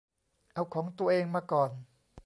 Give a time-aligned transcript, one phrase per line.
[0.53, 1.71] เอาของตัวเองมาก่อน